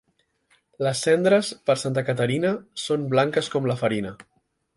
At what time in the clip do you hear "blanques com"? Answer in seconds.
3.13-3.71